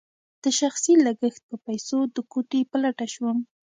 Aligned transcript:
د 0.43 0.45
شخصي 0.59 0.93
لګښت 1.05 1.41
په 1.49 1.55
پیسو 1.65 1.97
د 2.15 2.17
کوټې 2.31 2.61
په 2.71 2.77
لټه 2.83 3.05
شوم. 3.13 3.37